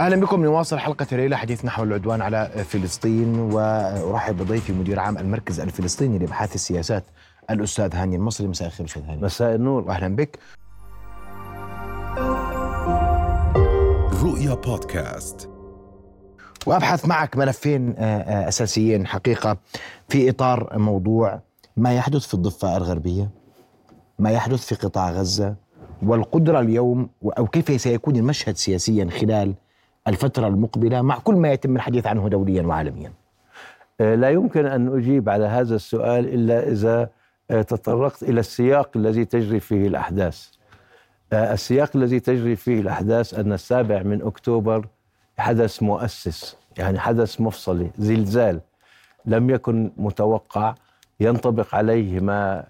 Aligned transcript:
أهلا 0.00 0.16
بكم. 0.16 0.44
نواصل 0.44 0.78
حلقة 0.78 1.06
الليلة 1.12 1.36
حديث 1.36 1.64
نحو 1.64 1.82
العدوان 1.82 2.22
على 2.22 2.64
فلسطين. 2.68 3.38
وأرحب 3.38 4.36
بضيفي 4.36 4.72
مدير 4.72 5.00
عام 5.00 5.18
المركز 5.18 5.60
الفلسطيني 5.60 6.18
لإبحاث 6.18 6.54
السياسات 6.54 7.04
الأستاذ 7.50 7.94
هاني 7.94 8.16
المصري. 8.16 8.46
مساء 8.46 8.68
الخير 8.68 8.86
أستاذ 8.86 9.02
هاني. 9.02 9.22
مساء 9.22 9.54
النور. 9.54 9.90
أهلا 9.90 10.16
بك. 10.16 10.38
رؤيا 14.22 14.54
بودكاست. 14.54 15.50
وأبحث 16.66 17.06
معك 17.06 17.36
ملفين 17.36 17.94
آه، 17.98 18.02
آه، 18.02 18.48
أساسيين 18.48 19.06
حقيقة 19.06 19.56
في 20.08 20.30
إطار 20.30 20.78
موضوع 20.78 21.40
ما 21.76 21.94
يحدث 21.94 22.26
في 22.26 22.34
الضفة 22.34 22.76
الغربية 22.76 23.30
ما 24.18 24.30
يحدث 24.30 24.66
في 24.66 24.74
قطاع 24.74 25.10
غزة 25.10 25.54
والقدرة 26.02 26.60
اليوم 26.60 27.10
أو 27.38 27.46
كيف 27.46 27.80
سيكون 27.80 28.16
المشهد 28.16 28.56
سياسيا 28.56 29.08
خلال 29.10 29.54
الفترة 30.08 30.46
المقبلة 30.46 31.02
مع 31.02 31.18
كل 31.18 31.34
ما 31.34 31.52
يتم 31.52 31.76
الحديث 31.76 32.06
عنه 32.06 32.28
دوليا 32.28 32.62
وعالميا. 32.62 33.12
آه، 34.00 34.14
لا 34.14 34.30
يمكن 34.30 34.66
أن 34.66 34.96
أجيب 34.98 35.28
على 35.28 35.44
هذا 35.44 35.74
السؤال 35.74 36.34
إلا 36.34 36.68
إذا 36.68 37.08
تطرقت 37.50 38.22
إلى 38.22 38.40
السياق 38.40 38.90
الذي 38.96 39.24
تجري 39.24 39.60
فيه 39.60 39.86
الأحداث. 39.88 40.48
السياق 41.32 41.90
الذي 41.94 42.20
تجري 42.20 42.56
فيه 42.56 42.80
الأحداث 42.80 43.34
أن 43.34 43.52
السابع 43.52 44.02
من 44.02 44.22
أكتوبر 44.22 44.86
حدث 45.38 45.82
مؤسس 45.82 46.56
يعني 46.78 46.98
حدث 46.98 47.40
مفصلي 47.40 47.90
زلزال 47.98 48.60
لم 49.26 49.50
يكن 49.50 49.90
متوقع 49.96 50.74
ينطبق 51.20 51.74
عليه 51.74 52.20
ما 52.20 52.64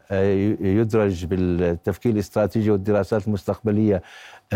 يدرج 0.61 1.25
بالتفكير 1.25 2.13
الاستراتيجي 2.13 2.71
والدراسات 2.71 3.27
المستقبلية 3.27 4.03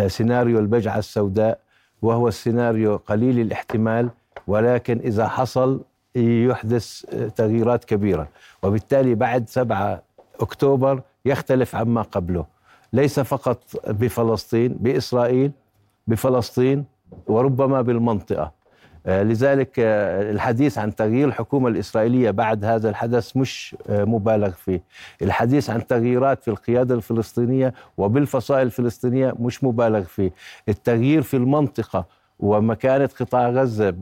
سيناريو 0.06 0.58
البجعة 0.58 0.98
السوداء 0.98 1.58
وهو 2.04 2.28
السيناريو 2.28 2.96
قليل 2.96 3.40
الاحتمال 3.40 4.10
ولكن 4.46 4.98
إذا 4.98 5.28
حصل 5.28 5.80
يحدث 6.16 7.04
آه، 7.14 7.28
تغييرات 7.28 7.84
كبيرة. 7.84 8.28
وبالتالي 8.62 9.14
بعد 9.14 9.48
7 9.48 10.02
أكتوبر 10.40 11.02
يختلف 11.24 11.76
عما 11.76 12.02
قبله. 12.02 12.46
ليس 12.92 13.20
فقط 13.20 13.58
بفلسطين 13.88 14.74
بإسرائيل 14.80 15.52
بفلسطين 16.06 16.84
وربما 17.26 17.82
بالمنطقة. 17.82 18.42
آه، 18.42 18.52
لذلك 19.06 19.78
آه، 19.78 20.30
الحديث 20.30 20.78
عن 20.78 20.94
تغيير 20.94 21.28
الحكومة 21.28 21.68
الإسرائيلية 21.68 22.30
بعد 22.30 22.64
هذا 22.64 22.88
الحدث 22.90 23.36
مش 23.36 23.76
آه، 23.88 24.04
مبالغ 24.04 24.50
فيه، 24.50 24.82
الحديث 25.22 25.70
عن 25.70 25.86
تغييرات 25.86 26.42
في 26.42 26.48
القيادة 26.48 26.94
الفلسطينية 26.94 27.74
وبالفصائل 27.96 28.66
الفلسطينية 28.66 29.34
مش 29.38 29.64
مبالغ 29.64 30.02
فيه، 30.02 30.32
التغيير 30.68 31.22
في 31.22 31.36
المنطقة 31.36 32.06
ومكانة 32.40 33.08
قطاع 33.20 33.50
غزة 33.50 33.94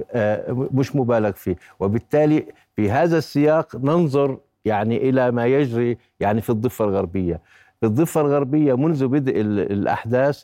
مش 0.49 0.97
مبالغ 0.97 1.33
فيه، 1.33 1.57
وبالتالي 1.81 2.47
في 2.77 2.91
هذا 2.91 3.19
السياق 3.19 3.77
ننظر 3.77 4.39
يعني 4.65 5.09
إلى 5.09 5.31
ما 5.31 5.47
يجري 5.47 5.99
يعني 6.21 6.41
في 6.41 6.51
الضفة 6.51 6.85
الغربية. 6.85 7.41
في 7.81 7.87
الضفة 7.87 8.21
الغربية 8.21 8.75
منذ 8.77 9.07
بدء 9.07 9.41
الأحداث 9.41 10.43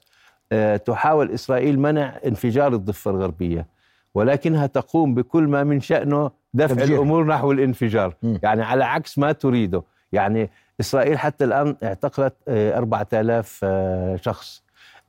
آه، 0.53 0.77
تحاول 0.77 1.31
إسرائيل 1.31 1.79
منع 1.79 2.15
انفجار 2.27 2.75
الضفة 2.75 3.11
الغربية. 3.11 3.67
ولكنها 4.19 4.67
تقوم 4.67 5.15
بكل 5.15 5.43
ما 5.43 5.65
من 5.65 5.81
شأنه 5.81 6.31
دفع 6.55 6.75
تفجير. 6.75 6.97
الأمور 6.97 7.27
نحو 7.27 7.53
الانفجار 7.53 8.15
م. 8.23 8.37
يعني 8.43 8.63
على 8.63 8.85
عكس 8.85 9.19
ما 9.19 9.33
تريده 9.33 9.83
يعني 10.13 10.51
إسرائيل 10.81 11.19
حتى 11.19 11.45
الآن 11.45 11.77
اعتقلت 11.83 12.35
4000 12.49 13.61
آه، 13.65 13.69
آه، 14.15 14.17
شخص 14.17 14.63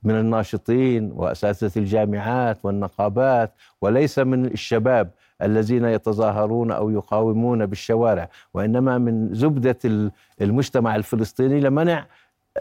من 0.04 0.16
الناشطين 0.20 1.12
وأساتذة 1.16 1.72
الجامعات 1.80 2.58
والنقابات 2.64 3.52
وليس 3.82 4.20
من 4.20 4.46
الشباب 4.46 5.10
الذين 5.42 5.86
يتظاهرون 5.86 6.72
أو 6.72 6.90
يقاومون 6.90 7.66
بالشوارع 7.66 8.30
وإنما 8.54 8.98
من 8.98 9.34
زبدة 9.34 10.10
المجتمع 10.42 10.96
الفلسطيني 10.96 11.60
لمنع 11.60 12.06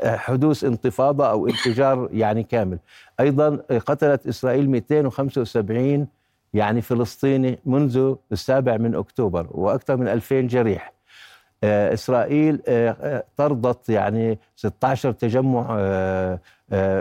حدوث 0.04 0.64
انتفاضة 0.64 1.30
أو 1.30 1.46
انفجار 1.46 2.08
يعني 2.12 2.42
كامل 2.42 2.78
أيضا 3.20 3.56
قتلت 3.86 4.26
إسرائيل 4.26 4.70
275 4.70 6.17
يعني 6.54 6.82
فلسطيني 6.82 7.58
منذ 7.66 8.14
السابع 8.32 8.76
من 8.76 8.94
أكتوبر 8.94 9.46
وأكثر 9.50 9.96
من 9.96 10.08
2000 10.08 10.40
جريح. 10.40 10.92
آه، 11.64 11.94
إسرائيل 11.94 12.62
آه، 12.68 12.96
آه، 13.00 13.24
طردت 13.36 13.88
يعني 13.88 14.38
16 14.56 15.12
تجمع 15.12 15.78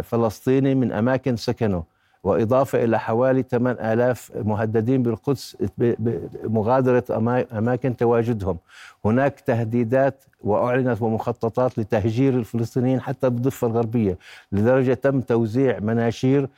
فلسطيني 0.01 0.75
من 0.75 0.91
أماكن 0.91 1.35
سكنوا 1.35 1.81
وإضافة 2.23 2.83
إلى 2.83 2.99
حوالي 2.99 3.43
8000 3.43 4.31
مهددين 4.35 5.03
بالقدس 5.03 5.57
بمغادرة 5.77 7.03
أماكن 7.51 7.97
تواجدهم. 7.97 8.57
هناك 9.05 9.39
تهديدات 9.39 10.23
وأعلنت 10.43 11.01
ومخططات 11.01 11.79
لتهجير 11.79 12.33
الفلسطينيين 12.33 13.01
حتى 13.01 13.29
بالضفة 13.29 13.67
الغربية 13.67 14.17
لدرجة 14.51 14.93
تم 14.93 15.21
توزيع 15.21 15.79
مناشير 15.79 16.49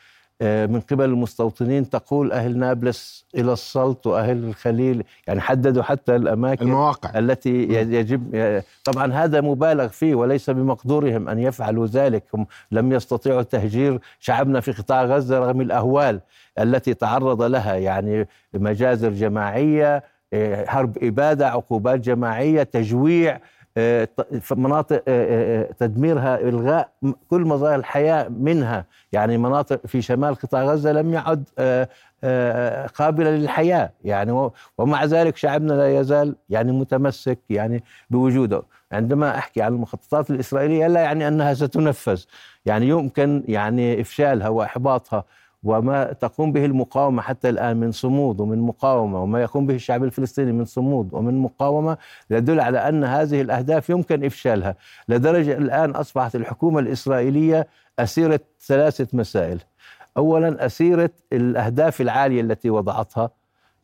من 0.42 0.80
قبل 0.92 1.06
المستوطنين 1.06 1.90
تقول 1.90 2.32
أهل 2.32 2.58
نابلس 2.58 3.26
إلى 3.36 3.54
السلط 3.54 4.08
وأهل 4.08 4.44
الخليل 4.44 5.04
يعني 5.28 5.42
حددوا 5.42 5.84
حتى 5.84 6.16
الأماكن 6.16 6.66
المواقع. 6.66 7.20
التي 7.20 7.64
يجب 7.74 8.62
طبعا 8.84 9.14
هذا 9.14 9.42
مبالغ 9.42 9.88
فيه 9.88 10.16
وليس 10.16 10.50
بمقدورهم 10.50 11.30
أن 11.30 11.40
يفعلوا 11.40 11.88
ذلك 11.88 12.24
هم 12.34 12.48
لم 12.72 12.92
يستطيعوا 12.92 13.42
تهجير 13.42 14.00
شعبنا 14.20 14.60
في 14.60 14.72
قطاع 14.72 15.04
غزة 15.06 15.40
رغم 15.40 15.62
الأهوال 15.62 16.20
التي 16.60 16.94
تعرض 16.94 17.42
لها 17.42 17.76
يعني 17.76 18.28
مجازر 18.54 19.10
جماعية 19.10 20.04
آه، 20.34 20.66
حرب 20.66 20.98
إبادة 21.04 21.50
عقوبات 21.50 22.00
جماعية 22.00 22.64
تجويع 22.64 23.40
مناطق 24.52 25.04
آه، 25.08 25.62
آه، 25.62 25.72
تدميرها 25.72 26.40
إلغاء 26.40 26.90
كل 27.30 27.42
مظاهر 27.42 27.76
الحياة 27.76 28.28
منها. 28.28 28.86
يعني 29.12 29.38
مناطق 29.38 29.88
في 29.88 30.02
شمال 30.02 30.36
قطاع 30.36 30.64
غزة 30.64 30.92
لم 30.92 31.14
يعد 31.14 31.44
آه، 31.60 32.88
قابلة 32.88 33.30
للحياة. 33.30 33.92
يعني 34.04 34.50
ومع 34.78 35.06
ذلك 35.06 35.38
شعبنا 35.38 35.74
لا 35.74 36.00
يزال 36.00 36.36
يعني 36.50 36.72
متمسك 36.72 37.40
يعني 37.50 37.84
بوجوده. 38.10 38.64
عندما 38.92 39.38
أحكي 39.38 39.62
عن 39.62 39.74
المخططات 39.74 40.30
الإسرائيلية 40.30 40.88
لا 40.88 41.02
يعني 41.02 41.28
أنها 41.28 41.54
ستنفذ. 41.54 42.24
يعني 42.66 42.88
يمكن 42.88 43.44
يعني 43.48 44.02
إفشالها 44.02 44.50
وإحباطها 44.50 45.24
وما 45.64 46.14
تقوم 46.14 46.52
به 46.52 46.66
المقاومة 46.66 47.22
حتى 47.22 47.50
الآن 47.50 47.78
من 47.78 47.92
صمود 47.92 48.40
ومن 48.40 48.60
مقاومة 48.60 49.24
وما 49.24 49.42
يقوم 49.42 49.68
به 49.68 49.76
الشعب 49.76 50.04
الفلسطيني 50.04 50.52
من 50.52 50.66
صمود 50.66 51.14
ومن 51.14 51.38
مقاومة 51.38 51.98
يدل 52.30 52.60
على 52.60 52.90
أن 52.90 53.04
هذه 53.04 53.42
الأهداف 53.42 53.90
يمكن 53.90 54.26
إفشالها. 54.26 54.76
لدرجة 55.10 55.58
الآن 55.58 55.92
أصبحت 55.92 56.36
الحكومة 56.36 56.80
الإسرائيلية 56.80 57.68
أسيرة 58.00 58.40
ثلاثة 58.62 59.08
مسائل. 59.14 59.60
أولا 60.18 60.66
أسيرة 60.66 61.10
الأهداف 61.34 62.02
العالية 62.02 62.42
التي 62.42 62.70
وضعتها 62.70 63.30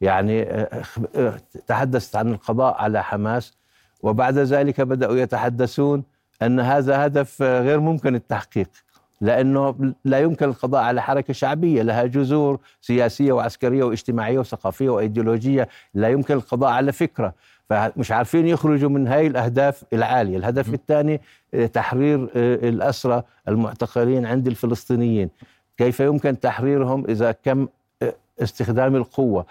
يعني 0.02 0.44
آه، 0.44 0.84
آه، 1.16 1.34
تحدثت 1.68 2.16
عن 2.16 2.28
القضاء 2.28 2.75
على 2.75 3.03
حماس 3.03 3.58
وبعد 4.03 4.38
ذلك 4.38 4.81
بدأوا 4.81 5.16
يتحدثون 5.16 6.03
أن 6.41 6.59
هذا 6.59 7.06
هدف 7.06 7.41
غير 7.41 7.80
ممكن 7.80 8.16
التحقيق. 8.16 8.84
لأنه 9.22 9.94
لا 10.06 10.20
يمكن 10.20 10.46
القضاء 10.46 10.84
على 10.84 11.02
حركة 11.02 11.34
شعبية 11.34 11.81
لها 11.81 12.06
جذور 12.06 12.59
سياسية 12.81 13.31
وعسكرية 13.31 13.84
واجتماعية 13.84 14.40
وثقافية 14.40 14.90
وإيديولوجية 14.90 15.68
لا 15.94 16.09
يمكن 16.09 16.34
القضاء 16.34 16.70
على 16.70 16.92
فكرة. 16.92 17.34
فمش 17.70 18.12
عارفين 18.12 18.48
يخرجوا 18.48 18.90
من 18.90 19.08
هاي 19.08 19.28
الأهداف 19.28 19.84
العالية. 19.94 20.38
الهدف 20.38 20.74
الثاني 20.74 21.22
آه، 21.53 21.66
تحرير 21.66 22.30
آه، 22.36 22.70
الأسرى 22.70 23.24
المعتقلين 23.48 24.26
عند 24.26 24.48
الفلسطينيين. 24.48 25.30
كيف 25.78 26.00
يمكن 26.00 26.40
تحريرهم 26.40 27.06
إذا 27.09 27.32
كم 27.32 27.68
آه، 28.02 28.14
استخدام 28.41 28.96
القوة؟ 28.96 29.46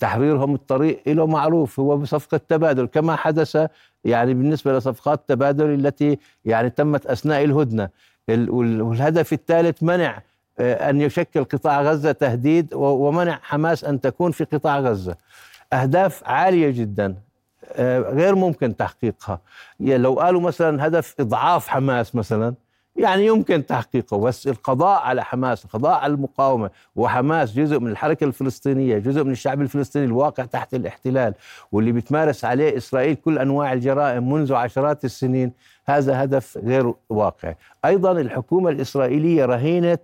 تحريرهم 0.00 0.54
الطريق 0.54 1.02
له 1.06 1.26
معروف 1.26 1.80
هو 1.80 1.96
بصفقة 1.96 2.40
تبادل. 2.48 2.86
كما 2.86 3.16
حدث 3.16 3.66
يعني 4.04 4.34
بالنسبة 4.34 4.78
لصفقات 4.78 5.18
التبادل 5.18 5.74
التي 5.74 6.18
يعني 6.44 6.70
تمت 6.70 7.06
أثناء 7.06 7.44
الهدنة. 7.44 7.88
والهدف 8.50 9.32
الثالث 9.32 9.82
منع 9.82 10.22
آه، 10.58 10.90
أن 10.90 11.00
يشكل 11.00 11.44
قطاع 11.44 11.82
غزة 11.82 12.12
تهديد 12.12 12.74
ومنع 12.74 13.38
حماس 13.42 13.84
أن 13.84 14.00
تكون 14.00 14.32
في 14.32 14.44
قطاع 14.44 14.80
غزة. 14.80 15.16
أهداف 15.72 16.22
عالية 16.24 16.70
جدا 16.70 17.14
آه، 17.72 17.98
غير 18.00 18.34
ممكن 18.34 18.76
تحقيقها. 18.76 19.40
لو 19.80 20.14
قالوا 20.14 20.40
مثلا 20.40 20.86
هدف 20.86 21.14
إضعاف 21.20 21.68
حماس 21.68 22.14
مثلا 22.14 22.54
يعني 22.96 23.26
يمكن 23.26 23.66
تحقيقه 23.66 24.18
بس 24.18 24.46
القضاء 24.48 25.00
على 25.00 25.24
حماس 25.24 25.64
القضاء 25.64 25.92
على 25.92 26.12
المقاومة 26.14 26.70
وحماس 26.96 27.54
جزء 27.54 27.78
من 27.78 27.90
الحركة 27.90 28.24
الفلسطينية 28.24 28.98
جزء 28.98 29.24
من 29.24 29.32
الشعب 29.32 29.60
الفلسطيني 29.60 30.04
الواقع 30.04 30.44
تحت 30.44 30.74
الاحتلال 30.74 31.34
واللي 31.72 31.92
بتمارس 31.92 32.44
عليه 32.44 32.76
إسرائيل 32.76 33.14
كل 33.14 33.38
أنواع 33.38 33.72
الجرائم 33.72 34.32
منذ 34.32 34.54
عشرات 34.54 35.04
السنين 35.04 35.52
هذا 35.86 36.24
هدف 36.24 36.58
غير 36.64 36.94
واقعي 37.08 37.56
أيضا 37.84 38.12
الحكومة 38.12 38.70
الإسرائيلية 38.70 39.44
رهينة 39.44 39.98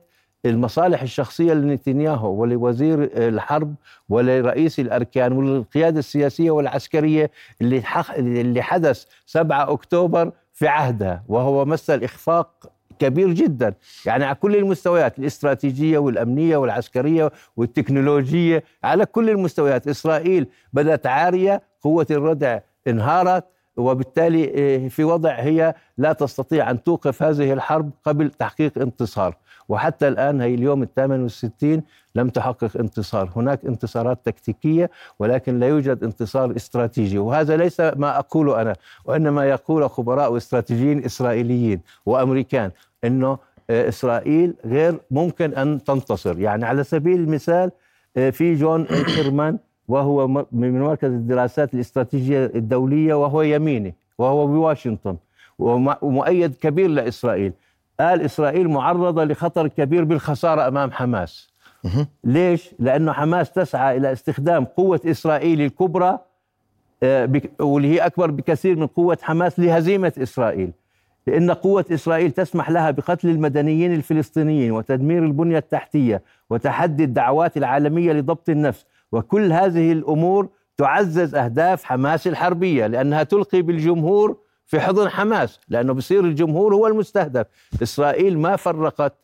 المصالح 0.44 1.02
الشخصية 1.02 1.52
لنتنياهو 1.52 2.30
ولوزير 2.30 3.10
الحرب 3.28 3.74
ولرئيس 4.08 4.80
الأركان 4.80 5.32
وللقيادة 5.32 5.98
السياسية 5.98 6.50
والعسكرية 6.50 7.30
اللي, 7.60 7.82
اللي 8.18 8.62
حدث 8.62 9.04
7 9.26 9.72
أكتوبر 9.72 10.32
في 10.52 10.68
عهدها 10.68 11.22
وهو 11.28 11.64
مثل 11.64 12.04
إخفاق 12.04 12.75
كبير 12.98 13.32
جدا. 13.32 13.74
يعني 14.06 14.24
على 14.24 14.34
كل 14.34 14.56
المستويات 14.56 15.18
الاستراتيجية 15.18 15.98
والأمنية 15.98 16.56
والعسكرية 16.56 17.32
والتكنولوجية 17.56 18.64
على 18.84 19.06
كل 19.06 19.30
المستويات. 19.30 19.88
إسرائيل 19.88 20.46
بدأت 20.72 21.06
عارية 21.06 21.62
قوة 21.82 22.06
الردع 22.10 22.58
انهارت 22.86 23.44
وبالتالي 23.76 24.44
إيه، 24.44 24.88
في 24.88 25.04
وضع 25.04 25.30
هي 25.30 25.74
لا 25.98 26.12
تستطيع 26.12 26.70
أن 26.70 26.82
توقف 26.82 27.22
هذه 27.22 27.52
الحرب 27.52 27.90
قبل 28.04 28.30
تحقيق 28.30 28.78
انتصار. 28.78 29.36
وحتى 29.68 30.08
الآن 30.08 30.40
هي 30.40 30.54
اليوم 30.54 30.82
الثامن 30.82 31.22
والستين 31.22 31.82
لم 32.14 32.28
تحقق 32.28 32.76
انتصار. 32.76 33.30
هناك 33.36 33.64
انتصارات 33.64 34.18
تكتيكية 34.24 34.90
ولكن 35.18 35.58
لا 35.58 35.68
يوجد 35.68 36.04
انتصار 36.04 36.56
استراتيجي. 36.56 37.18
وهذا 37.18 37.56
ليس 37.56 37.80
ما 37.80 38.18
أقوله 38.18 38.62
أنا 38.62 38.76
وإنما 39.04 39.44
يقول 39.44 39.90
خبراء 39.90 40.36
استراتيجيين 40.36 41.04
إسرائيليين 41.04 41.80
وأمريكان 42.06 42.70
أنه 43.04 43.38
آه، 43.70 43.88
إسرائيل 43.88 44.54
غير 44.64 45.00
ممكن 45.10 45.54
أن 45.54 45.84
تنتصر. 45.84 46.40
يعني 46.40 46.64
على 46.64 46.84
سبيل 46.84 47.20
المثال 47.20 47.70
آه، 48.16 48.30
في 48.30 48.54
جون 48.54 48.84
كيرمان 48.84 49.58
وهو 49.88 50.28
من 50.52 50.80
مركز 50.80 51.12
الدراسات 51.12 51.74
الاستراتيجية 51.74 52.46
الدولية 52.54 53.14
وهو 53.14 53.42
يميني 53.42 53.94
وهو 54.18 54.46
بواشنطن 54.46 55.16
ومؤيد 55.58 56.54
كبير 56.54 56.88
لإسرائيل. 56.88 57.52
قال 58.00 58.20
إسرائيل 58.20 58.68
معرضة 58.68 59.24
لخطر 59.24 59.68
كبير 59.68 60.04
بالخسارة 60.04 60.68
أمام 60.68 60.92
حماس. 60.92 61.50
ليش؟ 62.24 62.74
لأنه 62.78 63.12
حماس 63.12 63.52
تسعى 63.52 63.96
إلى 63.96 64.12
استخدام 64.12 64.64
قوة 64.64 65.00
إسرائيل 65.06 65.60
الكبرى 65.60 66.18
آه، 67.02 67.30
واللي 67.60 67.88
هي 67.88 67.98
أكبر 67.98 68.30
بكثير 68.30 68.76
من 68.76 68.86
قوة 68.86 69.18
حماس 69.22 69.58
لهزيمة 69.60 70.12
إسرائيل. 70.22 70.70
لأن 71.26 71.50
قوة 71.50 71.84
إسرائيل 71.92 72.30
تسمح 72.30 72.70
لها 72.70 72.90
بقتل 72.90 73.28
المدنيين 73.28 73.94
الفلسطينيين 73.94 74.72
وتدمير 74.72 75.24
البنية 75.24 75.58
التحتية 75.58 76.22
وتحدي 76.50 77.04
الدعوات 77.04 77.56
العالمية 77.56 78.12
لضبط 78.12 78.48
النفس. 78.48 78.86
وكل 79.12 79.52
هذه 79.52 79.92
الأمور 79.92 80.48
تعزز 80.76 81.34
أهداف 81.34 81.84
حماس 81.84 82.26
الحربية 82.26 82.86
لأنها 82.86 83.22
تلقي 83.22 83.62
بالجمهور 83.62 84.36
في 84.66 84.80
حضن 84.80 85.08
حماس 85.08 85.60
لأنه 85.68 85.92
بصير 85.92 86.24
الجمهور 86.24 86.74
هو 86.74 86.86
المستهدف. 86.86 87.46
إسرائيل 87.82 88.38
ما 88.38 88.56
فرقت 88.56 89.14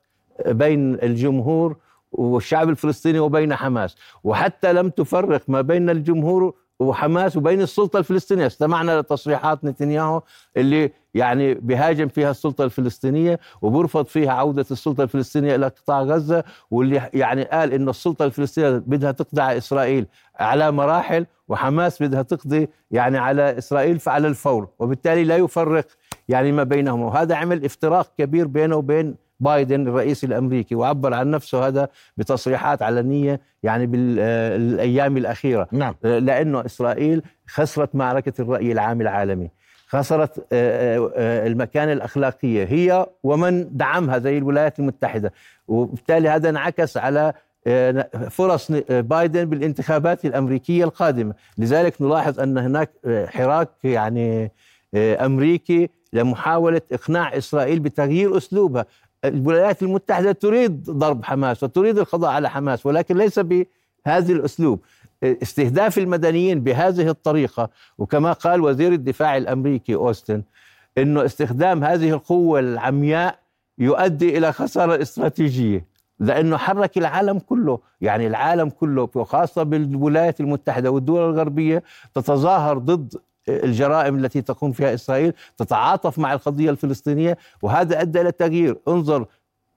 بين 0.47 0.95
الجمهور 0.95 1.77
والشعب 2.13 2.69
الفلسطيني 2.69 3.19
وبين 3.19 3.55
حماس 3.55 3.97
وحتى 4.25 4.73
لم 4.73 4.91
تفرق 4.91 5.43
ما 5.49 5.61
بين 5.61 5.91
الجمهور 5.91 6.55
وحماس 6.81 7.37
وبين 7.37 7.61
السلطة 7.61 7.99
الفلسطينية. 7.99 8.47
استمعنا 8.47 9.01
لتصريحات 9.01 9.65
نتنياهو 9.65 10.23
اللي 10.57 10.93
يعني 11.15 11.55
بهاجم 11.55 12.09
فيها 12.09 12.31
السلطة 12.31 12.65
الفلسطينية 12.65 13.41
وبرفض 13.63 14.07
فيها 14.07 14.33
عودة 14.33 14.67
السلطة 14.71 15.03
الفلسطينية 15.03 15.55
إلى 15.55 15.67
قطاع 15.67 16.03
غزة 16.03 16.45
واللي 16.71 17.11
يعني 17.15 17.43
قال 17.45 17.73
انه 17.73 17.91
السلطة 17.91 18.25
الفلسطينية 18.25 18.71
بدها 18.71 19.13
تقضي 19.13 19.43
على 19.43 19.59
إسرائيل 19.59 20.07
على 20.41 20.73
مراحل 20.73 21.27
وحماس 21.49 22.03
بدها 22.03 22.23
تقضي 22.23 22.69
يعني 22.91 23.19
على 23.19 23.59
إسرائيل 23.59 23.99
فعلى 23.99 24.29
الفور 24.29 24.69
وبالتالي 24.79 25.25
لا 25.25 25.37
يفرق 25.37 25.87
يعني 26.29 26.53
ما 26.53 26.63
بينهم 26.63 27.01
وهذا 27.01 27.35
عمل 27.35 27.65
افتراق 27.65 28.13
كبير 28.19 28.47
بينه 28.47 28.77
وبين 28.77 29.15
بايدن 29.41 29.89
الرئيس 29.89 30.25
الأمريكي 30.25 30.75
وعبر 30.75 31.15
عن 31.15 31.31
نفسه 31.31 31.67
هذا 31.67 31.89
بتصريحات 32.17 32.83
علنيه 32.83 33.41
يعني 33.63 33.87
بالايام 33.87 35.17
الأخيرة 35.17 35.69
نعم. 35.73 35.95
لأنه 36.03 36.67
إسرائيل 36.67 37.23
خسرت 37.47 37.95
معركة 37.95 38.43
الرأي 38.43 38.73
العام 38.73 39.01
العالمي 39.01 39.51
خسرت 39.93 40.39
آه، 40.39 40.45
آه، 40.53 41.13
آه، 41.17 41.47
المكانة 41.47 41.93
الأخلاقية. 41.93 42.65
هي 42.65 43.07
ومن 43.23 43.77
دعمها 43.77 44.19
زي 44.19 44.39
الولايات 44.39 44.79
المتحدة. 44.79 45.33
وبالتالي 45.69 46.29
هذا 46.29 46.49
انعكس 46.49 46.97
على 46.97 47.33
فرص 48.31 48.73
بايدن 48.89 49.45
بالانتخابات 49.45 50.25
الأمريكية 50.25 50.85
القادمة. 50.85 51.35
لذلك 51.59 52.03
نلاحظ 52.03 52.41
أن 52.41 52.59
هناك 52.59 52.91
حراك 53.27 53.71
يعني 53.85 54.53
أمريكي 54.97 55.91
لمحاولة 56.13 56.81
إقناع 56.93 57.37
إسرائيل 57.37 57.81
بتغيير 57.81 58.37
أسلوبها. 58.37 58.87
الولايات 59.25 59.83
المتحدة 59.83 60.33
تريد 60.33 60.83
ضرب 60.91 61.25
حماس 61.25 61.63
وتريد 61.63 61.99
القضاء 61.99 62.31
على 62.31 62.51
حماس 62.51 62.87
ولكن 62.87 63.17
ليس 63.17 63.39
بهذا 63.39 64.33
الأسلوب. 64.33 64.81
استهداف 65.25 65.99
المدنيين 65.99 66.61
بهذه 66.61 67.09
الطريقة 67.09 67.71
وكما 67.99 68.33
قال 68.33 68.61
وزير 68.61 68.93
الدفاع 68.93 69.37
الأمريكي 69.37 69.95
أوستن 69.95 70.43
أنه 70.99 71.25
استخدام 71.25 71.85
هذه 71.85 72.11
القوة 72.11 72.61
العمياء 72.61 73.39
يؤدي 73.79 74.39
إلى 74.39 74.53
خسارة 74.53 75.03
استراتيجية 75.03 75.87
لأنه 76.21 76.57
حرك 76.57 76.99
العالم 76.99 77.39
كله 77.39 77.79
يعني 78.01 78.27
العالم 78.27 78.71
كله 78.71 79.09
وخاصة 79.15 79.63
بالولايات 79.63 80.41
المتحدة 80.41 80.91
والدول 80.91 81.31
الغربية 81.31 81.83
تتظاهر 82.15 82.79
ضد 82.79 83.15
الجرائم 83.49 84.17
التي 84.25 84.43
تقوم 84.43 84.73
فيها 84.73 84.95
إسرائيل 84.95 85.33
تتعاطف 85.57 86.19
مع 86.19 86.33
القضية 86.33 86.71
الفلسطينية 86.71 87.39
وهذا 87.63 88.01
أدى 88.01 88.21
إلى 88.21 88.29
التغيير. 88.29 88.79
انظر 88.89 89.27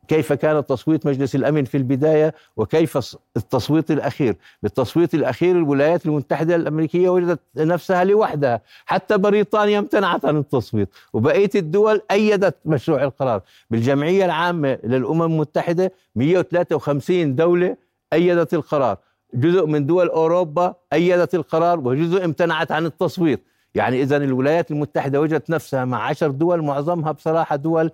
كيف 0.08 0.34
كان 0.34 0.66
تصويت 0.66 1.06
مجلس 1.06 1.36
الأمن 1.36 1.66
في 1.66 1.78
البداية 1.78 2.34
وكيف 2.58 3.16
التصويت 3.38 3.92
الأخير؟ 3.92 4.36
بالتصويت 4.64 5.14
الأخير 5.14 5.56
الولايات 5.56 6.06
المتحدة 6.06 6.56
الأمريكية 6.56 7.10
وجدت 7.10 7.40
نفسها 7.58 8.04
لوحدها. 8.04 8.62
حتى 8.86 9.18
بريطانيا 9.18 9.80
امتنعت 9.80 10.26
عن 10.26 10.38
التصويت. 10.38 10.90
وبقية 11.14 11.50
الدول 11.56 12.02
أيدت 12.12 12.56
مشروع 12.66 13.04
القرار. 13.04 13.42
بالجمعية 13.70 14.26
العامة 14.26 14.78
للأمم 14.84 15.22
المتحدة 15.22 15.92
153 16.16 17.36
دولة 17.36 17.78
أيدت 18.14 18.54
القرار. 18.54 18.98
جزء 19.34 19.66
من 19.66 19.86
دول 19.86 20.10
أوروبا 20.10 20.74
أيدت 20.94 21.36
القرار 21.36 21.80
وجزء 21.80 22.26
امتنعت 22.26 22.72
عن 22.72 22.86
التصويت. 22.86 23.44
يعني 23.76 24.02
اذا 24.02 24.18
الولايات 24.18 24.72
المتحدة 24.72 25.22
وجدت 25.22 25.50
نفسها 25.50 25.86
مع 25.86 26.08
عشر 26.08 26.32
دول 26.32 26.62
معظمها 26.62 27.12
بصراحة 27.12 27.56
دول 27.56 27.92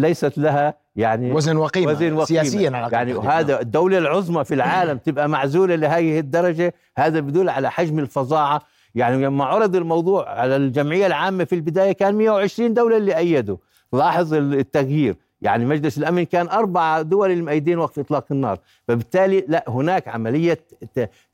ليست 0.00 0.38
لها 0.38 0.74
يعني 0.96 1.32
وزن 1.32 1.56
وقيمة, 1.56 1.92
وزن 1.92 2.12
وقيمة. 2.12 2.24
سياسيا 2.24 2.70
على 2.70 2.92
يعني 2.92 3.18
هذا 3.18 3.60
الدولة 3.60 3.98
العظمى 3.98 4.44
في 4.44 4.54
العالم 4.54 4.98
تبقى 5.06 5.28
معزولة 5.28 5.74
لهذه 5.74 6.18
الدرجة 6.18 6.74
هذا 6.98 7.20
بدل 7.20 7.48
على 7.48 7.70
حجم 7.70 7.98
الفظاعة. 7.98 8.62
يعني 8.94 9.24
لما 9.24 9.44
عرض 9.44 9.76
الموضوع 9.76 10.28
على 10.28 10.56
الجمعية 10.56 11.06
العامة 11.06 11.44
في 11.44 11.54
البداية 11.54 11.92
كان 11.92 12.14
120 12.14 12.74
دولة 12.74 12.96
اللي 12.96 13.16
أيدوا. 13.16 13.56
لاحظ 13.92 14.34
التغيير. 14.34 15.16
يعني 15.42 15.64
مجلس 15.64 15.98
الأمن 15.98 16.24
كان 16.24 16.48
أربع 16.48 17.02
دول 17.02 17.30
المؤيدين 17.30 17.78
وقف 17.78 17.98
إطلاق 17.98 18.24
النار. 18.30 18.58
فبالتالي 18.88 19.44
لا 19.48 19.64
هناك 19.68 20.08
عملية 20.08 20.58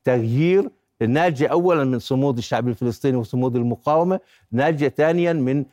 تغيير 0.03 0.69
ناجية 1.01 1.47
أولا 1.47 1.83
من 1.83 1.99
صمود 1.99 2.37
الشعب 2.37 2.67
الفلسطيني 2.67 3.17
وصمود 3.17 3.55
المقاومة 3.55 4.19
ناجية 4.51 4.87
ثانيا 4.87 5.33
من 5.33 5.65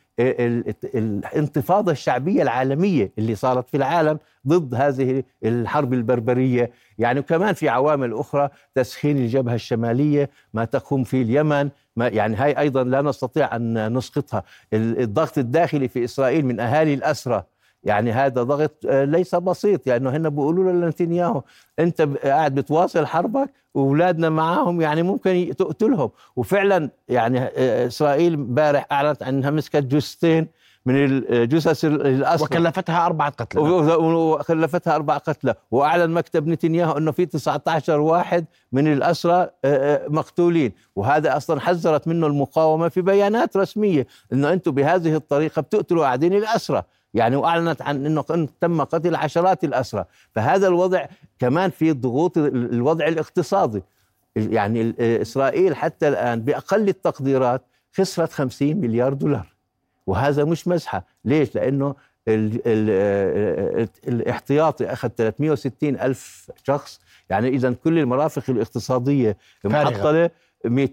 الانتفاضة 0.94 1.92
الشعبية 1.92 2.42
العالمية 2.42 3.12
اللي 3.18 3.34
صارت 3.34 3.68
في 3.68 3.76
العالم 3.76 4.18
ضد 4.48 4.74
هذه 4.74 5.22
الحرب 5.44 5.92
البربرية. 5.92 6.70
يعني 6.98 7.22
كمان 7.22 7.54
في 7.54 7.68
عوامل 7.68 8.12
أخرى 8.14 8.48
تسخين 8.74 9.16
الجبهة 9.16 9.54
الشمالية 9.54 10.30
ما 10.54 10.64
تقوم 10.64 11.04
في 11.04 11.22
اليمن 11.22 11.68
ما 11.96 12.08
يعني 12.08 12.36
هاي 12.36 12.58
أيضا 12.58 12.84
لا 12.84 13.02
نستطيع 13.02 13.56
أن 13.56 13.96
نسقطها. 13.96 14.42
الضغط 14.72 15.38
الداخلي 15.38 15.88
في 15.88 16.04
إسرائيل 16.04 16.46
من 16.46 16.60
أهالي 16.60 16.94
الأسرة 16.94 17.51
يعني 17.84 18.12
هذا 18.12 18.42
ضغط 18.42 18.86
آه، 18.88 19.04
ليس 19.04 19.34
بسيط. 19.34 19.86
يعني 19.86 20.08
هن 20.08 20.28
بيقولوا 20.30 20.72
لنتنياهو 20.72 21.42
أنت 21.78 22.02
قاعد 22.02 22.54
بتواصل 22.54 23.06
حربك 23.06 23.50
وأولادنا 23.74 24.30
معاهم 24.30 24.80
يعني 24.80 25.02
ممكن 25.02 25.52
تقتلهم. 25.58 26.10
وفعلا 26.36 26.90
يعني 27.08 27.40
آه، 27.40 27.86
إسرائيل 27.86 28.34
امبارح 28.34 28.86
أعلنت 28.92 29.22
انها 29.22 29.50
مسكت 29.50 29.76
جثتين 29.82 30.48
من 30.86 30.94
الجثث 31.04 31.84
الأسرى. 31.84 32.44
وكلفتها 32.44 33.06
أربعة 33.06 33.30
قتلى. 33.30 33.60
وكلفتها 33.60 34.94
أربعة 34.94 35.18
قتلى. 35.18 35.54
وأعلن 35.70 36.10
مكتب 36.10 36.46
نتنياهو 36.46 36.98
أنه 36.98 37.10
في 37.10 37.26
19 37.26 38.00
واحد 38.00 38.44
من 38.72 38.92
الأسرى 38.92 39.48
آه، 39.64 40.06
مقتولين. 40.08 40.72
وهذا 40.96 41.36
أصلا 41.36 41.60
حذرت 41.60 42.08
منه 42.08 42.26
المقاومة 42.26 42.88
في 42.88 43.00
بيانات 43.02 43.56
رسمية 43.56 44.06
أنه 44.32 44.52
أنتم 44.52 44.70
بهذه 44.70 45.14
الطريقة 45.14 45.62
بتقتلوا 45.62 46.04
قاعدين 46.04 46.34
الأسرى. 46.34 46.82
يعني 47.14 47.36
وأعلنت 47.36 47.82
عن 47.82 48.06
إنه 48.06 48.22
تم 48.60 48.82
قتل 48.84 49.14
عشرات 49.14 49.64
الأسرى. 49.64 50.04
فهذا 50.34 50.68
الوضع 50.68 51.06
كمان 51.38 51.70
في 51.70 51.92
ضغوط 51.92 52.38
الوضع 52.38 53.08
الاقتصادي. 53.08 53.82
يعني 54.36 54.94
إسرائيل 55.00 55.76
حتى 55.76 56.08
الآن 56.08 56.40
بأقل 56.40 56.88
التقديرات 56.88 57.62
خسرت 57.92 58.32
50 58.32 58.76
مليار 58.76 59.12
دولار. 59.12 59.46
وهذا 60.06 60.44
مش 60.44 60.68
مزحة. 60.68 61.06
ليش؟ 61.24 61.54
لأنه 61.54 61.94
ال 62.28 62.54
ال 62.66 62.90
ال 63.80 63.88
الاحتياطي 64.08 64.86
أخذ 64.86 65.08
360 65.08 66.00
ألف 66.00 66.50
شخص. 66.64 67.00
يعني 67.30 67.48
إذا 67.48 67.72
كل 67.84 67.98
المرافق 67.98 68.42
الاقتصادية. 68.48 69.36
معطلة 69.64 70.30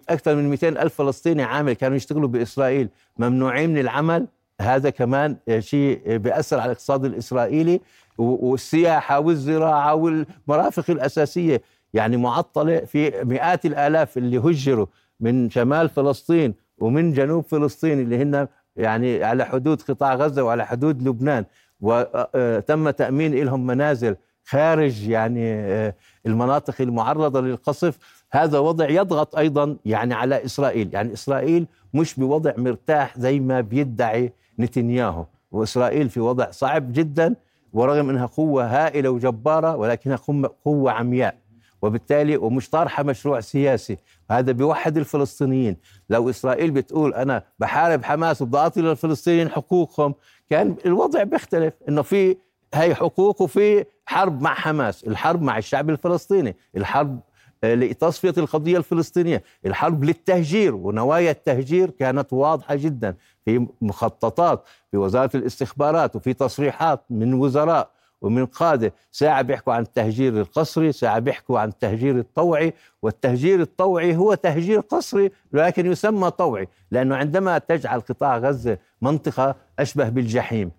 أكثر 0.10 0.36
من 0.36 0.50
200 0.50 0.68
ألف 0.68 0.94
فلسطيني 0.94 1.44
عامل 1.44 1.74
كانوا 1.74 1.98
يشتغلوا 1.98 2.28
بإسرائيل. 2.30 2.90
ممنوعين 3.18 3.70
من 3.70 3.78
العمل. 3.78 4.28
هذا 4.62 4.90
كمان 4.90 5.36
شيء 5.60 6.18
بياثر 6.18 6.56
على 6.60 6.66
الاقتصاد 6.66 7.06
الإسرائيلي 7.06 7.82
و- 8.18 8.50
والسياحة 8.52 9.20
والزراعة 9.20 9.96
والمرافق 9.96 10.90
الأساسية. 10.90 11.62
يعني 11.94 12.18
معطلة 12.18 12.80
في 12.80 13.24
مئات 13.24 13.66
الآلاف 13.66 14.18
اللي 14.18 14.38
هجروا 14.38 14.86
من 15.20 15.50
شمال 15.50 15.90
فلسطين 15.90 16.54
ومن 16.78 17.14
جنوب 17.14 17.44
فلسطين 17.44 18.00
اللي 18.00 18.22
هن 18.22 18.48
يعني 18.76 19.24
على 19.24 19.46
حدود 19.46 19.82
قطاع 19.82 20.16
غزة 20.16 20.44
وعلى 20.44 20.66
حدود 20.66 21.08
لبنان. 21.08 21.46
وتم 21.82 22.90
تأمين 22.90 23.36
لهم 23.36 23.66
منازل 23.68 24.16
خارج 24.46 25.08
يعني 25.08 25.54
آه، 25.54 25.94
المناطق 26.26 26.76
المعرضة 26.82 27.42
للقصف. 27.42 27.98
هذا 28.32 28.60
وضع 28.60 28.90
يضغط 28.90 29.36
أيضا 29.36 29.78
يعني 29.86 30.14
على 30.14 30.46
إسرائيل. 30.46 30.90
يعني 30.94 31.14
إسرائيل 31.14 31.68
مش 31.94 32.20
بوضع 32.20 32.52
مرتاح 32.58 33.18
زي 33.20 33.40
ما 33.40 33.62
بيدعي 33.62 34.34
نتنياهو. 34.60 35.26
وإسرائيل 35.52 36.10
في 36.10 36.20
وضع 36.20 36.52
صعب 36.52 36.94
جدا 36.94 37.36
ورغم 37.74 38.10
إنها 38.10 38.26
قوة 38.26 38.66
هائلة 38.66 39.10
وجبارة 39.10 39.76
ولكنها 39.76 40.20
قوة 40.66 40.92
عمياء. 40.92 41.36
وبالتالي 41.82 42.38
ومش 42.38 42.70
طارحه 42.70 43.04
مشروع 43.04 43.40
سياسي. 43.40 43.98
هذا 44.32 44.52
بيوحد 44.52 44.98
الفلسطينيين. 44.98 45.78
لو 46.10 46.30
إسرائيل 46.30 46.72
بتقول 46.72 47.14
أنا 47.14 47.44
بحارب 47.60 48.04
حماس 48.04 48.42
وبدي 48.42 48.58
أعطي 48.58 48.82
للفلسطينيين 48.82 49.50
حقوقهم 49.50 50.16
كان 50.50 50.76
الوضع 50.86 51.24
بيختلف. 51.24 51.74
إنه 51.90 52.02
في 52.02 52.38
هي 52.74 52.96
حقوق 52.96 53.42
وفي 53.42 53.86
حرب 54.06 54.42
مع 54.42 54.54
حماس 54.54 55.04
الحرب 55.04 55.42
مع 55.42 55.58
الشعب 55.58 55.90
الفلسطيني 55.90 56.56
الحرب 56.78 57.20
لتصفية 57.64 58.34
القضية 58.38 58.78
الفلسطينية. 58.78 59.44
الحرب 59.66 60.04
للتهجير 60.04 60.76
ونوايا 60.76 61.32
التهجير 61.32 61.90
كانت 61.90 62.34
واضحة 62.34 62.76
جدا 62.76 63.16
في 63.46 63.68
مخططات 63.82 64.64
في 64.92 64.98
وزارة 64.98 65.38
الاستخبارات 65.38 66.16
وفي 66.16 66.34
تصريحات 66.34 67.04
من 67.10 67.34
وزراء 67.34 67.90
ومن 68.22 68.46
قادة. 68.46 68.94
ساعة 69.12 69.42
بيحكوا 69.42 69.74
عن 69.74 69.82
التهجير 69.82 70.42
القسري 70.42 70.92
ساعة 70.92 71.20
بيحكوا 71.20 71.60
عن 71.60 71.68
التهجير 71.70 72.20
الطوعي 72.20 72.74
والتهجير 73.02 73.62
الطوعي 73.62 74.16
هو 74.16 74.34
تهجير 74.34 74.80
قسري 74.80 75.32
لكن 75.54 75.92
يسمى 75.92 76.32
طوعي 76.32 76.68
لأنه 76.92 77.16
عندما 77.16 77.58
تجعل 77.58 78.00
قطاع 78.00 78.38
غزة 78.38 78.78
منطقة 79.02 79.56
أشبه 79.80 80.10
بالجحيم 80.10 80.72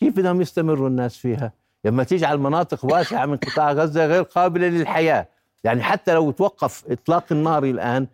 كيف 0.00 0.16
بدهم 0.16 0.40
يستمروا 0.40 0.88
الناس 0.88 1.16
فيها؟ 1.16 1.52
لما 1.84 2.04
تجعل 2.04 2.38
مناطق 2.38 2.84
واسعة 2.84 3.26
من 3.26 3.36
قطاع 3.36 3.72
غزة 3.72 4.06
غير 4.06 4.22
قابلة 4.22 4.68
للحياة. 4.68 5.28
يعني 5.68 5.82
حتى 5.82 6.14
لو 6.14 6.30
توقف 6.30 6.84
إطلاق 6.90 7.24
النار 7.30 7.64
الآن 7.64 8.06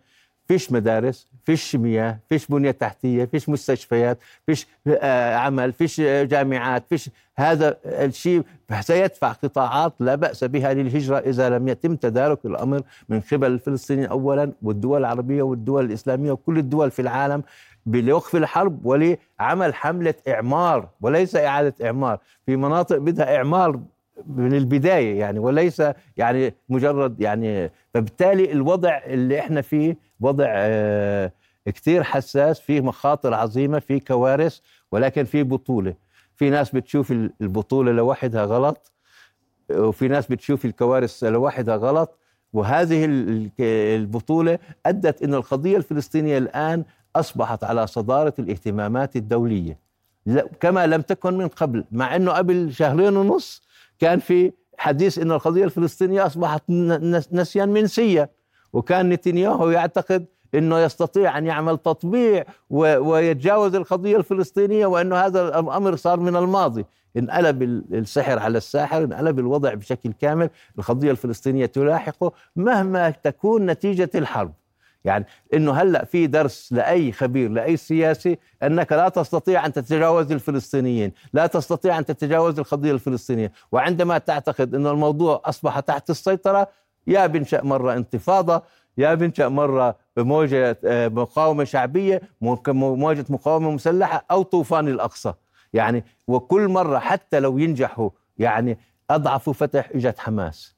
فيش 0.47 0.71
مدارس 0.71 1.27
فيش 1.45 1.75
مياه 1.75 2.19
فيش 2.29 2.47
بنية 2.47 2.71
تحتية 2.71 3.25
فيش 3.25 3.49
مستشفيات 3.49 4.17
فيش 4.45 4.67
آه، 4.87 5.35
عمل 5.35 5.73
فيش 5.73 5.99
آه، 5.99 6.23
جامعات 6.23 6.83
فيش 6.89 7.09
هذا 7.35 7.77
الشيء 7.85 8.43
سيدفع 8.81 9.31
قطاعات 9.31 9.93
لا 9.99 10.15
بأس 10.15 10.43
بها 10.43 10.73
للهجرة 10.73 11.17
إذا 11.17 11.49
لم 11.49 11.67
يتم 11.67 11.95
تدارك 11.95 12.45
الأمر 12.45 12.81
من 13.09 13.21
قبل 13.21 13.47
الفلسطينيين 13.47 14.07
أولا 14.07 14.51
والدول 14.61 14.99
العربية 14.99 15.43
والدول 15.43 15.85
الإسلامية 15.85 16.31
وكل 16.31 16.57
الدول 16.57 16.91
في 16.91 17.01
العالم 17.01 17.43
بوقف 17.85 18.35
الحرب 18.35 18.85
ولعمل 18.85 19.73
حملة 19.73 20.13
إعمار 20.27 20.89
وليس 21.01 21.35
إعادة 21.35 21.73
إعمار. 21.85 22.19
في 22.45 22.55
مناطق 22.55 22.97
بدها 22.97 23.35
إعمار 23.35 23.79
من 24.27 24.53
البداية 24.53 25.19
يعني 25.19 25.39
وليس 25.39 25.83
يعني 26.17 26.53
مجرد 26.69 27.21
يعني 27.21 27.71
فبالتالي 27.93 28.51
الوضع 28.51 28.97
اللي 29.05 29.39
إحنا 29.39 29.61
فيه 29.61 29.97
وضع 30.21 30.45
آه، 30.49 31.31
كتير 31.65 32.03
حساس 32.03 32.59
فيه 32.59 32.81
مخاطر 32.81 33.33
عظيمة 33.33 33.79
فيه 33.79 33.99
كوارث 33.99 34.59
ولكن 34.91 35.23
فيه 35.23 35.43
بطولة. 35.43 35.93
في 36.35 36.49
ناس 36.49 36.75
بتشوف 36.75 37.11
ال- 37.11 37.33
البطولة 37.41 37.91
لوحدها 37.91 38.45
غلط 38.45 38.91
وفي 39.71 40.07
ناس 40.07 40.27
بتشوف 40.27 40.65
الكوارث 40.65 41.23
لوحدها 41.23 41.75
غلط 41.75 42.17
وهذه 42.53 43.05
ال- 43.05 43.29
ال- 43.29 43.51
البطولة 43.95 44.59
أدت 44.85 45.21
أن 45.23 45.33
القضية 45.33 45.77
الفلسطينية 45.77 46.37
الآن 46.37 46.83
أصبحت 47.15 47.63
على 47.63 47.87
صدارة 47.87 48.33
الاهتمامات 48.39 49.15
الدولية. 49.15 49.79
لا- 50.25 50.47
كما 50.59 50.87
لم 50.87 51.01
تكن 51.01 51.37
من 51.37 51.47
قبل 51.47 51.83
مع 51.91 52.15
أنه 52.15 52.31
قبل 52.31 52.73
شهرين 52.73 53.17
ونص 53.17 53.64
كان 53.99 54.19
في 54.19 54.51
حديث 54.77 55.19
أن 55.19 55.31
القضية 55.31 55.63
الفلسطينية 55.63 56.25
أصبحت 56.25 56.63
نسيا 57.31 57.65
منسيا 57.65 58.29
وكان 58.73 59.09
نتنياهو 59.09 59.69
يعتقد 59.69 60.25
إنه 60.55 60.79
يستطيع 60.79 61.37
أن 61.37 61.45
يعمل 61.45 61.77
تطبيع 61.77 62.43
ويتجاوز 62.69 63.75
القضية 63.75 64.17
الفلسطينية 64.17 64.85
وانه 64.85 65.15
هذا 65.15 65.59
الأمر 65.59 65.95
صار 65.95 66.19
من 66.19 66.35
الماضي. 66.35 66.85
انقلب 67.17 67.63
ال- 67.63 67.83
السحر 67.93 68.39
على 68.39 68.57
الساحر 68.57 69.03
انقلب 69.03 69.39
الوضع 69.39 69.73
بشكل 69.73 70.13
كامل. 70.13 70.49
القضية 70.79 71.11
الفلسطينية 71.11 71.65
تلاحقه 71.65 72.31
مهما 72.55 73.09
تكون 73.09 73.65
نتيجة 73.65 74.09
الحرب. 74.15 74.53
يعني 75.05 75.25
إنه 75.53 75.73
هلأ 75.73 76.05
في 76.05 76.27
درس 76.27 76.73
لأي 76.73 77.11
خبير 77.11 77.49
لأي 77.51 77.77
سياسي 77.77 78.37
أنك 78.63 78.91
لا 78.91 79.09
تستطيع 79.09 79.65
أن 79.65 79.73
تتجاوز 79.73 80.31
الفلسطينيين، 80.31 81.11
لا 81.33 81.47
تستطيع 81.47 81.97
أن 81.97 82.05
تتجاوز 82.05 82.59
القضية 82.59 82.91
الفلسطينية، 82.91 83.51
وعندما 83.71 84.17
تعتقد 84.17 84.75
ان 84.75 84.87
الموضوع 84.87 85.41
أصبح 85.45 85.79
تحت 85.79 86.09
السيطرة 86.09 86.67
يا 87.07 87.25
بنشأ 87.27 87.61
مرة 87.63 87.93
انتفاضة 87.93 88.61
يا 88.97 89.13
بنشأ 89.13 89.47
مرة 89.47 89.95
موجه 90.17 90.77
آه، 90.85 91.07
مقاومة 91.07 91.63
شعبية 91.63 92.21
مو- 92.41 92.61
موجة 92.95 93.25
مقاومة 93.29 93.71
مسلحة 93.71 94.25
أو 94.31 94.41
طوفان 94.43 94.87
الأقصى. 94.87 95.33
يعني 95.73 96.03
وكل 96.27 96.67
مرة 96.67 96.99
حتى 96.99 97.39
لو 97.39 97.57
ينجحوا 97.57 98.09
يعني 98.37 98.77
اضعفوا 99.09 99.53
فتح 99.53 99.89
إجت 99.95 100.19
حماس. 100.19 100.75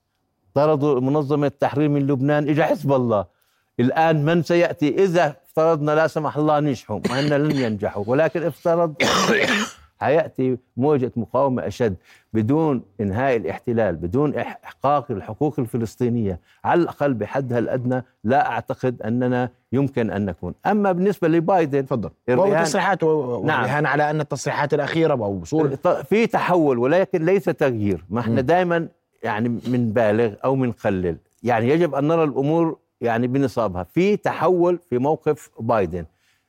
طردوا 0.54 1.00
منظمة 1.00 1.52
تحرير 1.60 1.90
من 1.90 2.08
لبنان 2.08 2.50
اجى 2.50 2.64
حزب 2.64 2.94
الله. 2.94 3.37
الآن 3.80 4.26
من 4.26 4.44
سيأتي؟ 4.44 5.04
إذا 5.04 5.36
افترضنا 5.48 5.92
لا 5.96 6.08
سمح 6.08 6.38
الله 6.38 6.60
نجحوا 6.60 7.00
مع 7.10 7.20
ان 7.20 7.26
لن 7.26 7.52
ينجحوا 7.52 8.04
ولكن 8.08 8.44
افترض 8.44 8.94
حياتي 10.02 10.58
موجة 10.78 11.12
مقاومة 11.16 11.68
أشد 11.68 11.96
بدون 12.34 12.82
إنهاء 13.02 13.36
الاحتلال 13.36 13.96
بدون 13.96 14.36
إحقاق 14.36 15.12
الحقوق 15.12 15.60
الفلسطينية 15.60 16.40
على 16.64 16.82
الأقل 16.82 17.14
بحدها 17.14 17.60
الأدنى 17.60 18.04
لا 18.24 18.50
أعتقد 18.50 19.02
أننا 19.02 19.50
يمكن 19.74 20.12
أن 20.12 20.26
نكون. 20.26 20.54
أما 20.66 20.92
بالنسبة 20.92 21.28
لبايدن 21.28 21.86
تفضل. 21.86 22.10
وهو 22.30 22.64
تصريحات 22.64 23.04
و- 23.04 23.44
نعم. 23.46 23.86
على 23.88 24.10
أن 24.10 24.22
التصريحات 24.22 24.74
الأخيرة 24.74 25.14
أو 25.14 25.40
وصول 25.42 25.78
ط- 25.78 25.88
في 25.88 26.28
تحول 26.28 26.78
ولكن 26.78 27.26
ليس 27.26 27.44
تغيير. 27.46 28.06
ما 28.10 28.20
إحنا. 28.20 28.42
دائما 28.42 28.88
يعني 29.24 29.50
بنبالغ 29.50 30.34
أو 30.44 30.56
بنقلل 30.56 31.18
يعني 31.44 31.70
يجب 31.70 31.96
أن 31.96 32.08
نرى 32.08 32.24
الأمور 32.24 32.78
يعني 33.02 33.28
بنصابها. 33.28 33.84
في 33.84 34.18
تحول 34.18 34.80
في 34.90 34.98
موقف 34.98 35.50
بايدن. 35.60 36.06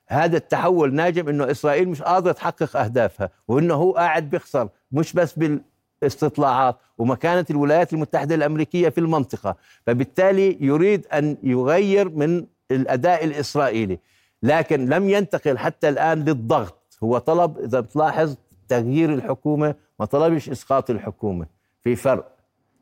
هذا 0.09 0.37
التحول 0.37 0.95
ناجم 0.95 1.29
إنه 1.29 1.51
إسرائيل 1.51 1.89
مش 1.89 2.03
قادرة 2.03 2.33
تحقق 2.33 2.77
أهدافها 2.77 3.31
وإنه 3.49 3.75
هو 3.75 3.93
قاعد 3.93 4.31
بيخسر 4.31 4.69
مش 4.93 5.13
بس 5.13 5.39
بالاستطلاعات 6.03 6.77
ومكانه 6.99 7.47
الولايات 7.51 7.93
المتحدة 7.93 8.35
الأمريكية 8.35 8.89
في 8.89 8.99
المنطقة. 8.99 9.57
فبالتالي 9.87 10.59
يريد 10.61 11.07
أن 11.07 11.37
يغير 11.43 12.09
من 12.09 12.47
الأداء 12.71 13.25
الإسرائيلي. 13.25 13.99
لكن 14.43 14.89
لم 14.89 15.11
ينتقل 15.11 15.59
حتى 15.59 15.89
الآن 15.89 16.25
للضغط. 16.25 16.99
هو 17.03 17.19
طلب 17.19 17.59
إذا 17.59 17.81
بتلاحظ 17.81 18.37
تغيير 18.69 19.15
الحكومة 19.15 19.75
ما 20.01 20.07
طلبش 20.07 20.49
إسقاط 20.51 20.91
الحكومة. 20.91 21.47
في 21.85 21.97
فرق. 21.97 22.38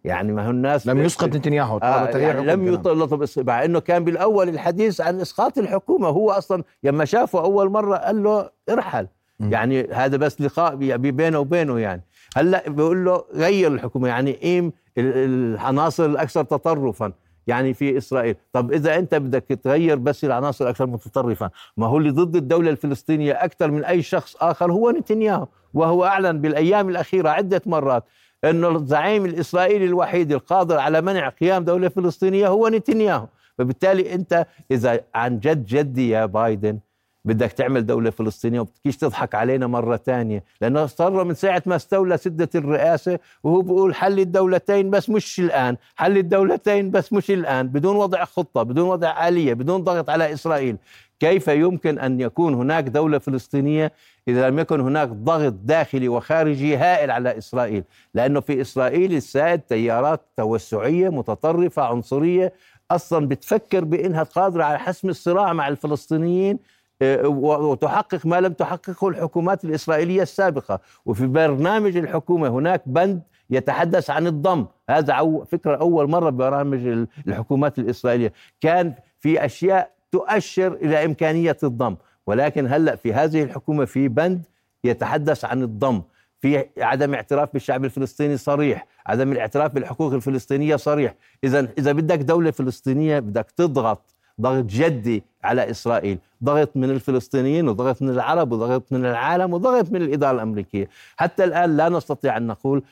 يعني 0.06 0.32
ما 0.32 0.46
هو 0.46 0.50
الناس 0.50 0.86
لم 0.86 0.98
يسقط 1.02 1.28
نتنياهو 1.36 1.78
آه 1.78 2.08
يعني 2.18 2.46
لم 2.46 2.82
بس- 3.16 3.38
مع 3.38 3.64
إنه 3.64 3.80
كان 3.80 4.04
بالأول 4.04 4.48
الحديث 4.48 5.00
عن 5.00 5.20
إسقاط 5.20 5.58
الحكومة 5.58 6.08
هو 6.08 6.30
أصلا 6.30 6.62
لما 6.82 7.04
شافه 7.04 7.40
أول 7.40 7.70
مرة 7.70 7.96
قال 7.96 8.22
له 8.22 8.50
ارحل. 8.70 9.06
مم. 9.40 9.52
يعني 9.52 9.88
هذا 9.92 10.16
بس 10.16 10.40
لقاء 10.40 10.74
بي- 10.74 10.96
بينه 11.12 11.38
وبينه 11.38 11.78
يعني. 11.78 12.02
هلأ 12.36 12.68
بيقول 12.68 13.04
له 13.04 13.24
غير 13.34 13.72
الحكومة 13.72 14.08
يعني 14.08 14.32
قيم 14.32 14.72
ال- 14.98 15.16
العناصر 15.54 16.04
الأكثر 16.04 16.42
تطرفا 16.42 17.12
يعني 17.46 17.74
في 17.74 17.98
إسرائيل. 17.98 18.36
طب 18.52 18.72
إذا 18.72 18.98
أنت 18.98 19.14
بدك 19.14 19.44
تغير 19.62 19.96
بس 19.98 20.24
العناصر 20.24 20.64
الأكثر 20.64 20.86
متطرفه 20.86 21.50
ما 21.76 21.86
هو 21.86 21.98
اللي 21.98 22.10
ضد 22.10 22.36
الدولة 22.36 22.70
الفلسطينية 22.70 23.32
أكثر 23.32 23.70
من 23.70 23.84
أي 23.84 24.02
شخص 24.02 24.36
آخر 24.40 24.72
هو 24.72 24.90
نتنياهو 24.90 25.46
وهو 25.74 26.04
أعلن 26.04 26.40
بالأيام 26.40 26.88
الأخيرة 26.88 27.28
عدة 27.28 27.62
مرات 27.66 28.04
انه 28.50 28.68
الزعيم 28.68 29.24
الإسرائيلي 29.24 29.84
الوحيد 29.84 30.32
القادر 30.32 30.78
على 30.78 31.00
منع 31.00 31.28
قيام 31.28 31.64
دولة 31.64 31.88
فلسطينية 31.88 32.48
هو 32.48 32.68
نتنياهو. 32.68 33.26
فبالتالي 33.58 34.14
أنت 34.14 34.46
إذا 34.70 35.00
عن 35.14 35.40
جد 35.40 35.64
جدي 35.64 36.08
يا 36.10 36.26
بايدن 36.26 36.78
بدك 37.26 37.52
تعمل 37.52 37.86
دولة 37.86 38.10
فلسطينية 38.10 38.60
وبتكيش 38.60 38.96
تضحك 38.96 39.34
علينا 39.34 39.66
مرة 39.66 39.96
تانية. 39.96 40.44
لأنه 40.60 40.86
صار 40.86 41.24
من 41.24 41.34
ساعة 41.34 41.62
ما 41.66 41.76
استولى 41.76 42.16
سدة 42.16 42.48
الرئاسة 42.54 43.18
وهو 43.44 43.60
بيقول 43.62 43.94
حل 43.94 44.20
الدولتين 44.20 44.90
بس 44.90 45.10
مش 45.10 45.40
الآن 45.40 45.76
حل 45.96 46.18
الدولتين 46.18 46.90
بس 46.90 47.12
مش 47.12 47.30
الآن 47.30 47.68
بدون 47.68 47.96
وضع 47.96 48.24
خطة 48.24 48.62
بدون 48.62 48.88
وضع 48.88 49.28
آلية 49.28 49.54
بدون 49.54 49.84
ضغط 49.84 50.10
على 50.10 50.32
إسرائيل. 50.32 50.76
كيف 51.20 51.48
يمكن 51.48 51.98
أن 51.98 52.20
يكون 52.20 52.54
هناك 52.54 52.84
دولة 52.84 53.18
فلسطينية 53.18 53.92
إذا 54.28 54.50
لم 54.50 54.58
يكن 54.58 54.80
هناك 54.80 55.08
ضغط 55.08 55.52
داخلي 55.64 56.08
وخارجي 56.08 56.76
هائل 56.76 57.10
على 57.10 57.38
إسرائيل؟ 57.38 57.84
لأنه 58.14 58.40
في 58.40 58.60
إسرائيل 58.60 59.14
السائد 59.14 59.60
تيارات 59.60 60.20
توسعية 60.36 61.08
متطرفة 61.08 61.82
عنصرية 61.82 62.52
أصلا 62.90 63.28
بتفكر 63.28 63.84
بأنها 63.84 64.22
قادرة 64.22 64.64
على 64.64 64.78
حسم 64.78 65.08
الصراع 65.08 65.52
مع 65.52 65.68
الفلسطينيين 65.68 66.58
وتحقق 67.02 68.26
ما 68.26 68.40
لم 68.40 68.52
تحققه 68.52 69.08
الحكومات 69.08 69.64
الإسرائيلية 69.64 70.22
السابقة. 70.22 70.80
وفي 71.06 71.26
برنامج 71.26 71.96
الحكومة 71.96 72.48
هناك 72.48 72.82
بند 72.86 73.22
يتحدث 73.50 74.10
عن 74.10 74.26
الضم. 74.26 74.66
هذا 74.90 75.44
فكرة 75.48 75.76
أول 75.76 76.10
مرة 76.10 76.30
ببرامج 76.30 77.06
الحكومات 77.28 77.78
الإسرائيلية. 77.78 78.32
كان 78.60 78.94
في 79.18 79.44
أشياء 79.44 79.90
تؤشر 80.12 80.72
إلى 80.72 81.04
إمكانية 81.04 81.56
الضم. 81.62 81.96
ولكن 82.26 82.66
هلأ 82.66 82.96
في 82.96 83.12
هذه 83.12 83.42
الحكومة 83.42 83.84
في 83.84 84.08
بند 84.08 84.46
يتحدث 84.84 85.44
عن 85.44 85.62
الضم. 85.62 86.02
في 86.40 86.64
عدم 86.78 87.14
اعتراف 87.14 87.52
بالشعب 87.52 87.84
الفلسطيني 87.84 88.36
صريح. 88.36 88.86
عدم 89.06 89.32
الاعتراف 89.32 89.72
بالحقوق 89.72 90.12
الفلسطينية 90.12 90.76
صريح. 90.76 91.14
إذا 91.44 91.68
إذا 91.78 91.92
بدك 91.92 92.18
دولة 92.18 92.50
فلسطينية 92.50 93.18
بدك 93.18 93.50
تضغط 93.50 94.15
ضغط 94.40 94.64
جدي 94.64 95.24
على 95.44 95.70
إسرائيل 95.70 96.18
ضغط 96.44 96.76
من 96.76 96.90
الفلسطينيين 96.90 97.68
وضغط 97.68 98.02
من 98.02 98.10
العرب 98.10 98.52
وضغط 98.52 98.92
من 98.92 99.06
العالم 99.06 99.52
وضغط 99.52 99.90
من 99.92 100.02
الإدارة 100.02 100.34
الأمريكية. 100.34 100.88
حتى 101.16 101.44
الآن 101.44 101.76
لا 101.76 101.88
نستطيع 101.88 102.36
أن 102.36 102.46
نقول 102.46 102.82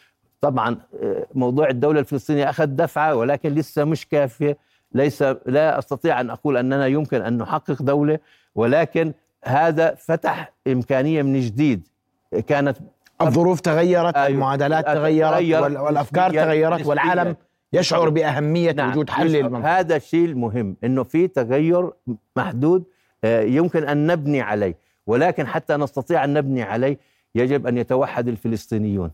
طبعا 0.41 0.77
آه، 1.03 1.27
موضوع 1.35 1.69
الدولة 1.69 2.01
الفلسطينية 2.01 2.51
أخذ 2.51 2.67
دفعة 2.67 3.15
ولكن 3.15 3.55
لسه 3.55 3.85
مش 3.85 4.09
كافية. 4.09 4.57
ليس 4.93 5.23
لا 5.47 5.79
أستطيع 5.79 6.21
أن 6.21 6.31
أقول 6.31 6.57
أننا 6.57 6.87
يمكن 6.87 7.23
أن 7.23 7.39
نحقق 7.39 7.83
دولة 7.83 8.19
ولكن 8.55 9.13
هذا 9.45 9.95
فتح 9.95 10.53
إمكانية 10.67 11.23
من 11.23 11.41
جديد. 11.41 11.89
كانت 12.47 12.77
الظروف 13.23 13.61
تغيرت 13.61 14.17
أيوة. 14.17 14.29
المعادلات 14.29 14.87
تغيرت, 14.87 15.33
تغيرت 15.33 15.77
والأفكار 15.79 16.31
تغيرت 16.31 16.87
والعالم 16.87 17.37
يشعر 17.73 18.09
بأهمية 18.09 18.73
نعم. 18.73 18.91
وجود 18.91 19.11
حل 19.11 19.27
للمنطقة 19.27 19.79
هذا 19.79 19.97
الشيء 19.97 20.25
المهم 20.25 20.77
أنه 20.85 21.03
في 21.03 21.29
تغير 21.29 21.91
محدود 22.37 22.85
آه، 23.25 23.43
يمكن 23.43 23.89
أن 23.89 24.07
نبني 24.07 24.41
عليه 24.41 24.79
ولكن 25.07 25.47
حتى 25.47 25.77
نستطيع 25.77 26.25
أن 26.25 26.35
نبني 26.35 26.63
عليه 26.63 26.99
يجب 27.35 27.67
أن 27.67 27.79
يتوحد 27.79 28.29
الفلسطينيون 28.29 29.11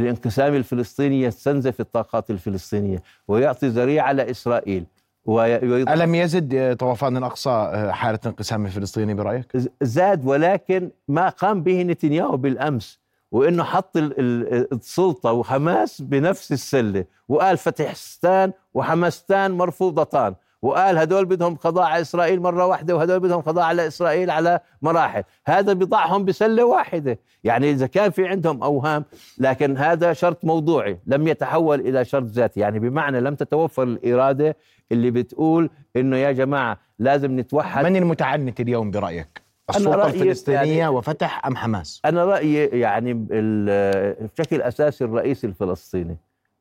الانقسام 0.00 0.54
الفلسطيني 0.54 1.22
يستنزف 1.22 1.80
الطاقات 1.80 2.30
الفلسطينية 2.30 3.02
ويعطي 3.28 3.68
ذريعة 3.68 4.12
لإسرائيل 4.12 4.84
ألم 5.28 6.14
يزد 6.14 6.76
طوفان 6.76 7.16
الأقصى 7.16 7.50
آه، 7.50 7.90
حالة 7.90 8.18
انقسام 8.26 8.66
الفلسطيني 8.66 9.14
برأيك؟ 9.14 9.56
زاد 9.82 10.26
ولكن 10.26 10.90
ما 11.08 11.28
قام 11.28 11.62
به 11.62 11.82
نتنياهو 11.82 12.36
بالأمس 12.36 13.00
وإنه 13.32 13.64
حط 13.64 13.96
السلطة 13.96 15.32
وحماس 15.32 16.02
بنفس 16.02 16.52
السلة. 16.52 17.04
وقال 17.28 17.56
فتحستان 17.58 18.52
وحماستان 18.74 19.50
مرفوضتان. 19.50 20.34
وقال 20.62 20.98
هدول 20.98 21.24
بدهم 21.24 21.56
قضاء 21.56 21.84
على 21.84 22.00
إسرائيل 22.00 22.40
مرة 22.40 22.66
واحدة 22.66 22.96
وهدول 22.96 23.20
بدهم 23.20 23.40
قضاء 23.40 23.64
على 23.64 23.86
إسرائيل 23.86 24.30
على 24.30 24.60
مراحل. 24.82 25.22
هذا 25.46 25.72
بضعهم 25.72 26.24
بسلة 26.24 26.64
واحدة. 26.64 27.18
يعني 27.44 27.70
إذا 27.70 27.86
كان 27.86 28.10
في 28.10 28.28
عندهم 28.28 28.62
أوهام 28.62 29.04
لكن 29.38 29.76
هذا 29.76 30.12
شرط 30.12 30.44
موضوعي. 30.44 30.98
لم 31.06 31.28
يتحول 31.28 31.80
إلى 31.80 32.04
شرط 32.04 32.26
ذاتي. 32.26 32.60
يعني 32.60 32.78
بمعنى 32.78 33.20
لم 33.20 33.34
تتوفر 33.34 33.82
الإرادة 33.82 34.56
اللي 34.92 35.10
بتقول 35.10 35.70
إنه 35.96 36.16
يا 36.16 36.32
جماعة 36.32 36.78
لازم 36.98 37.40
نتوحد. 37.40 37.84
من 37.84 37.96
المتعنت 37.96 38.60
اليوم 38.60 38.90
برأيك؟ 38.90 39.49
السلطة 39.76 40.06
الفلسطينية 40.06 40.78
يعني 40.78 40.88
وفتح 40.88 41.46
أم 41.46 41.56
حماس؟ 41.56 42.00
أنا 42.04 42.24
رأيي 42.24 42.66
يعني 42.66 43.14
بشكل 43.14 44.62
أساسي 44.62 45.04
الرئيس 45.04 45.44
الفلسطيني 45.44 46.16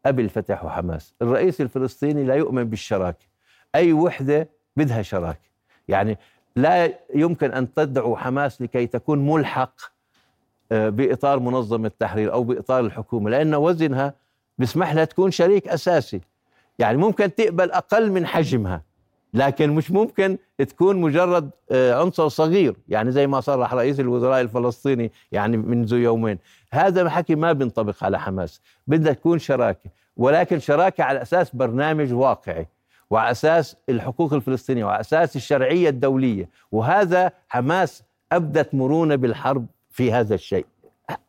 أبي 0.05 0.21
الفتح 0.21 0.65
وحماس. 0.65 1.13
الرئيس 1.21 1.61
الفلسطيني 1.61 2.23
لا 2.23 2.35
يؤمن 2.35 2.63
بالشراكة. 2.63 3.25
أي 3.75 3.93
وحدة 3.93 4.49
بدها 4.77 5.01
شراكة. 5.01 5.49
يعني 5.87 6.17
لا 6.55 6.93
يمكن 7.15 7.51
أن 7.51 7.73
تدعو 7.73 8.15
حماس 8.15 8.61
لكي 8.61 8.87
تكون 8.87 9.27
ملحق 9.27 9.81
آه، 10.71 10.89
بإطار 10.89 11.39
منظمة 11.39 11.87
التحرير 11.87 12.33
أو 12.33 12.43
بإطار 12.43 12.79
الحكومة 12.79 13.29
لأن 13.29 13.55
وزنها 13.55 14.13
بيسمح 14.57 14.93
لها 14.93 15.05
تكون 15.05 15.31
شريك 15.31 15.67
أساسي. 15.67 16.21
يعني 16.79 16.97
ممكن 16.97 17.35
تقبل 17.35 17.71
أقل 17.71 18.11
من 18.11 18.25
حجمها. 18.25 18.81
لكن 19.33 19.69
مش 19.69 19.91
ممكن 19.91 20.37
تكون 20.57 20.95
مجرد 20.95 21.49
آه، 21.71 22.01
عنصر 22.01 22.27
صغير 22.27 22.75
يعني 22.87 23.11
زي 23.11 23.27
ما 23.27 23.41
صرح 23.41 23.73
رئيس 23.73 23.99
الوزراء 23.99 24.41
الفلسطيني 24.41 25.11
يعني 25.31 25.57
منذ 25.57 25.93
يومين. 25.93 26.37
هذا 26.71 27.09
حكي 27.09 27.35
ما 27.35 27.53
بينطبق 27.53 28.03
على 28.03 28.19
حماس 28.19 28.61
بدها 28.87 29.13
تكون 29.13 29.39
شراكة 29.39 29.89
ولكن 30.17 30.59
شراكة 30.59 31.03
على 31.03 31.21
أساس 31.21 31.55
برنامج 31.55 32.13
واقعي 32.13 32.67
وعلى 33.09 33.31
أساس 33.31 33.75
الحقوق 33.89 34.33
الفلسطينية 34.33 34.85
وعلى 34.85 34.99
أساس 34.99 35.35
الشرعية 35.35 35.89
الدولية. 35.89 36.49
وهذا 36.71 37.31
حماس 37.47 38.03
أبدت 38.31 38.75
مرونة 38.75 39.15
بالحرب 39.15 39.65
في 39.89 40.11
هذا 40.11 40.35
الشيء. 40.35 40.65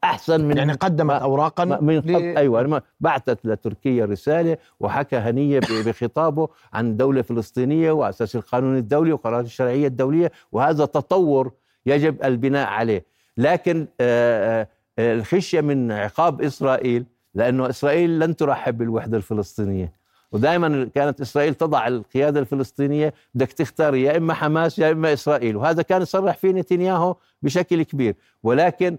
أحسن 0.05 0.45
من 0.45 0.57
يعني 0.57 0.73
قدمت 0.73 1.23
اوراقا 1.23 1.65
من 1.65 1.99
ل... 1.99 2.37
أيوه 2.39 2.83
بعثت 3.01 3.47
لتركيا 3.47 4.05
رسالة 4.05 4.57
وحكى 4.81 5.17
هنية 5.17 5.61
بخطابه 5.61 6.49
عن 6.73 6.97
دولة 6.97 7.23
فلسطينية 7.23 7.93
واساس 7.93 8.37
القانون 8.37 8.77
الدولي 8.77 9.13
وقرارات 9.13 9.45
الشرعية 9.45 9.87
الدولية 9.87 10.33
وهذا 10.53 10.85
تطور 10.85 11.53
يجب 11.87 12.25
البناء 12.25 12.69
عليه. 12.69 13.05
لكن 13.37 13.87
آه، 14.01 14.69
آه، 14.99 15.15
الخشية 15.15 15.61
من 15.61 15.93
عقاب 15.93 16.43
إسرائيل 16.43 17.05
لأنه 17.35 17.71
إسرائيل 17.71 18.21
لن 18.21 18.37
ترحب 18.37 18.79
بالوحدة 18.79 19.17
الفلسطينية. 19.17 20.01
ودائما 20.33 20.91
كانت 20.95 21.21
إسرائيل 21.21 21.55
تضع 21.55 21.87
القيادة 21.87 22.41
الفلسطينية 22.41 23.15
بدك 23.35 23.53
تختار 23.53 23.95
يا 23.95 24.17
إما 24.17 24.35
حماس 24.35 24.79
يا 24.79 24.93
إما 24.93 25.13
إسرائيل. 25.13 25.57
وهذا 25.57 25.83
كان 25.83 26.03
يصرح 26.03 26.37
فيه 26.37 26.51
نتنياهو 26.51 27.17
بشكل 27.43 27.83
كبير. 27.83 28.15
ولكن 28.43 28.93
آه، 28.93 28.99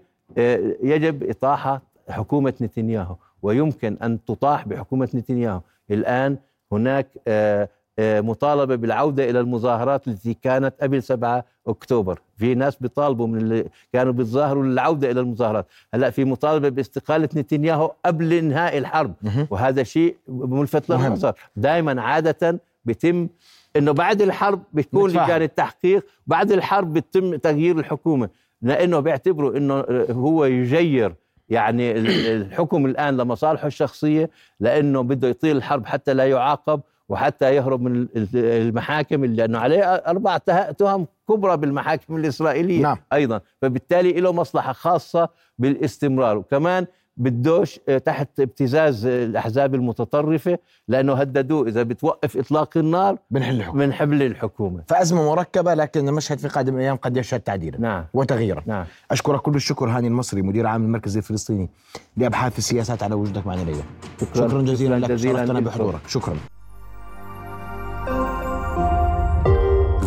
يجب 0.82 1.30
إطاحة 1.30 1.82
حكومة 2.08 2.54
نتنياهو 2.60 3.16
ويمكن 3.42 3.96
أن 4.02 4.24
تطاح 4.24 4.68
بحكومة 4.68 5.08
نتنياهو. 5.14 5.60
الآن 5.90 6.36
هناك 6.72 7.06
آه، 7.28 7.68
آه، 7.98 8.20
مطالبة 8.20 8.74
بالعودة 8.76 9.30
إلى 9.30 9.40
المظاهرات 9.40 10.08
التي 10.08 10.34
كانت 10.34 10.74
قبل 10.80 11.02
7 11.02 11.44
أكتوبر. 11.66 12.20
في 12.36 12.54
ناس 12.54 12.76
بيطالبوا 12.76 13.26
من 13.26 13.38
اللي 13.38 13.64
كانوا 13.92 14.12
بيتظاهروا 14.12 14.64
للعودة 14.64 15.10
إلى 15.10 15.20
المظاهرات. 15.20 15.66
هلأ 15.94 16.10
في 16.10 16.24
مطالبة 16.24 16.68
باستقالة 16.68 17.28
نتنياهو 17.36 17.92
قبل 18.04 18.32
إنهاء 18.32 18.78
الحرب. 18.78 19.14
وهذا 19.50 19.82
شيء 19.82 20.16
ملفت 20.28 20.90
للنظر 20.90 21.32
دائما 21.56 22.02
عادة 22.02 22.60
بيتم 22.84 23.28
إنه 23.76 23.92
بعد 23.92 24.22
الحرب 24.22 24.62
بيكون 24.72 25.10
لجان 25.10 25.42
التحقيق 25.42 26.06
بعد 26.26 26.52
الحرب 26.52 26.92
بيتم 26.92 27.36
تغيير 27.36 27.78
الحكومة. 27.78 28.28
لأنه 28.62 29.00
بيعتبروا 29.00 29.56
إنه 29.56 29.84
هو 30.10 30.44
يجير 30.44 31.14
يعني 31.48 31.92
الحكم 32.36 32.86
الآن 32.86 33.16
لمصالحه 33.16 33.66
الشخصية 33.66 34.30
لأنه 34.60 35.00
بده 35.00 35.28
يطيل 35.28 35.56
الحرب 35.56 35.86
حتى 35.86 36.14
لا 36.14 36.24
يعاقب 36.24 36.80
وحتى 37.08 37.54
يهرب 37.54 37.82
من 37.82 38.08
المحاكم 38.34 39.24
لأنه 39.24 39.58
عليه 39.58 39.84
أربع 39.84 40.38
تهم 40.78 41.06
كبرى 41.28 41.56
بالمحاكم 41.56 42.16
الإسرائيلية 42.16 42.82
نعم. 42.82 42.96
أيضا 43.12 43.40
فبالتالي 43.62 44.12
له 44.12 44.32
مصلحة 44.32 44.72
خاصة 44.72 45.28
بالاستمرار 45.58 46.38
وكمان 46.38 46.86
بدوش 47.16 47.80
آه، 47.88 47.98
تحت 47.98 48.40
ابتزاز 48.40 49.06
الأحزاب 49.06 49.74
المتطرفة 49.74 50.58
لأنه 50.88 51.14
هددوه 51.14 51.68
إذا 51.68 51.82
بتوقف 51.82 52.36
إطلاق 52.36 52.76
النار 52.76 53.18
بنحل 53.30 53.56
الحكومة. 53.56 53.86
بنحل 53.86 54.22
الحكومة. 54.22 54.82
فأزمة 54.88 55.26
مركبة 55.30 55.74
لكن 55.74 56.08
المشهد 56.08 56.38
في 56.38 56.48
قادم 56.48 56.76
الأيام 56.76 56.96
قد 56.96 57.16
يشهد 57.16 57.40
تعديلا 57.40 57.80
نعم. 57.80 58.04
وتغييرا. 58.14 58.62
نعم. 58.66 58.84
أشكرك 59.10 59.40
كل 59.40 59.54
الشكر 59.54 59.88
هاني 59.88 60.08
المصري 60.08 60.42
مدير 60.42 60.66
عام 60.66 60.84
المركز 60.84 61.16
الفلسطيني 61.16 61.70
لأبحاث 62.16 62.58
السياسات 62.58 63.02
على 63.02 63.14
وجودك 63.14 63.46
معنا 63.46 63.62
اليوم 63.62 63.84
شكرا, 64.20 64.48
شكرا 64.48 64.62
جزيلا 64.62 64.98
لك 64.98 65.16
شرفتنا 65.16 65.60
بحضورك. 65.60 66.00
شكرا. 66.08 66.36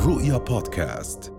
رؤيا 0.06 0.38
بودكاست. 0.38 1.35